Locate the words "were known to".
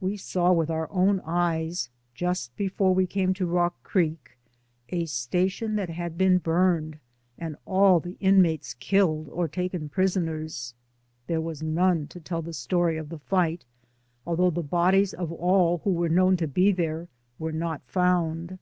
15.90-16.46